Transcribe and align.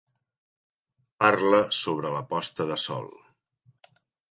Parla 1.25 1.59
sobre 1.81 2.15
la 2.15 2.25
posta 2.33 2.69
de 2.73 2.81
sol. 2.87 3.09